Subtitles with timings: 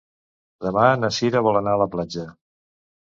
[0.67, 2.25] Demà na Sira vol anar a la platja.